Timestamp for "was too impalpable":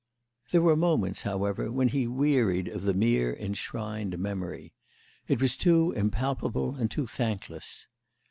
5.39-6.73